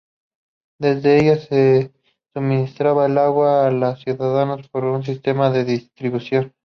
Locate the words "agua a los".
3.19-3.99